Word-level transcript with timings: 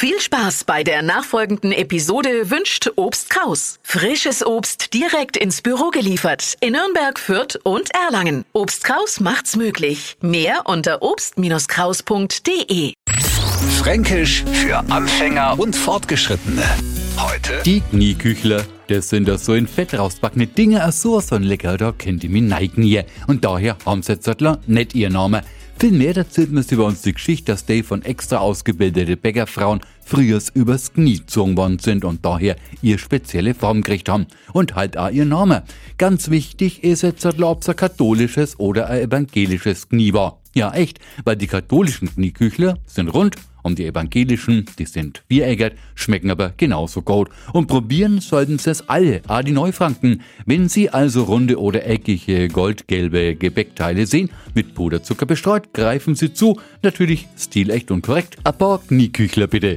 Viel 0.00 0.20
Spaß 0.20 0.62
bei 0.62 0.84
der 0.84 1.02
nachfolgenden 1.02 1.72
Episode 1.72 2.52
wünscht 2.52 2.88
Obst 2.94 3.30
Kraus. 3.30 3.80
Frisches 3.82 4.46
Obst 4.46 4.94
direkt 4.94 5.36
ins 5.36 5.60
Büro 5.60 5.90
geliefert 5.90 6.54
in 6.60 6.74
Nürnberg, 6.74 7.18
Fürth 7.18 7.58
und 7.64 7.90
Erlangen. 7.92 8.44
Obst 8.52 8.84
Kraus 8.84 9.18
macht's 9.18 9.56
möglich. 9.56 10.16
Mehr 10.20 10.60
unter 10.66 11.02
obst-kraus.de. 11.02 12.92
Fränkisch 13.76 14.44
für 14.52 14.76
Anfänger 14.88 15.58
und 15.58 15.74
Fortgeschrittene. 15.74 16.62
Heute 17.16 17.60
Die 17.64 17.80
Knieküchler, 17.80 18.64
das 18.86 19.08
sind 19.08 19.26
da 19.26 19.36
so 19.36 19.54
in 19.54 19.66
Fett 19.66 19.98
rausbackene 19.98 20.46
Dinge, 20.46 20.92
so 20.92 21.18
so 21.18 21.34
ein 21.34 21.42
lecker, 21.42 21.76
da 21.76 21.90
kennt 21.90 22.22
ihr 22.22 22.30
mich 22.30 22.42
neigen 22.42 22.84
hier. 22.84 23.04
Und 23.26 23.44
daher 23.44 23.76
haben 23.84 24.04
sie 24.04 24.12
jetzt 24.12 24.30
nicht 24.68 24.94
ihr 24.94 25.10
Name. 25.10 25.42
Vielmehr 25.80 26.16
erzählt 26.16 26.50
über 26.72 26.86
uns 26.86 27.02
die 27.02 27.12
Geschichte, 27.12 27.52
dass 27.52 27.64
die 27.64 27.84
von 27.84 28.02
extra 28.02 28.38
ausgebildete 28.38 29.16
Bäckerfrauen 29.16 29.80
frühers 30.08 30.48
übers 30.54 30.94
Knie 30.94 31.18
gezogen 31.18 31.56
worden 31.56 31.78
sind 31.78 32.04
und 32.04 32.24
daher 32.24 32.56
ihr 32.80 32.98
spezielle 32.98 33.54
Form 33.54 33.82
gekriegt 33.82 34.08
haben. 34.08 34.26
Und 34.52 34.74
halt 34.74 34.96
auch 34.96 35.10
ihr 35.10 35.26
Name. 35.26 35.64
Ganz 35.98 36.30
wichtig 36.30 36.82
ist 36.82 37.02
jetzt, 37.02 37.26
ob 37.26 37.62
es 37.62 37.68
ein 37.68 37.76
katholisches 37.76 38.58
oder 38.58 38.88
ein 38.88 39.02
evangelisches 39.02 39.88
Knie 39.88 40.14
war. 40.14 40.40
Ja, 40.54 40.72
echt, 40.72 40.98
weil 41.24 41.36
die 41.36 41.46
katholischen 41.46 42.12
Knieküchler 42.12 42.78
sind 42.86 43.08
rund 43.08 43.36
und 43.62 43.78
die 43.78 43.86
evangelischen, 43.86 44.64
die 44.78 44.86
sind 44.86 45.22
viereckert, 45.28 45.74
schmecken 45.94 46.30
aber 46.30 46.54
genauso 46.56 47.02
gut. 47.02 47.28
Und 47.52 47.66
probieren 47.66 48.20
sollten 48.20 48.58
sie 48.58 48.70
es 48.70 48.88
alle, 48.88 49.20
auch 49.28 49.42
die 49.42 49.52
Neufranken. 49.52 50.22
Wenn 50.46 50.68
sie 50.68 50.88
also 50.90 51.24
runde 51.24 51.60
oder 51.60 51.86
eckige 51.86 52.48
goldgelbe 52.48 53.36
Gebäckteile 53.36 54.06
sehen, 54.06 54.30
mit 54.54 54.74
Puderzucker 54.74 55.26
bestreut, 55.26 55.74
greifen 55.74 56.14
sie 56.14 56.32
zu. 56.32 56.58
Natürlich 56.82 57.28
stilecht 57.36 57.90
und 57.90 58.02
korrekt. 58.02 58.36
Paar 58.58 58.80
Knieküchler 58.80 59.46
bitte. 59.46 59.76